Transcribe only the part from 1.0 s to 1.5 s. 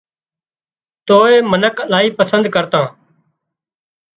توئي